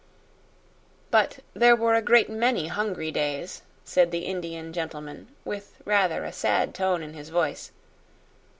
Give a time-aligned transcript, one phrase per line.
[1.11, 6.33] "But there were a great many hungry days," said the Indian gentleman, with rather a
[6.33, 7.71] sad tone in his voice.